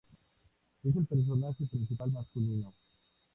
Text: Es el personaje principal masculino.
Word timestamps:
Es 0.83 0.95
el 0.95 1.05
personaje 1.05 1.67
principal 1.67 2.11
masculino. 2.11 2.73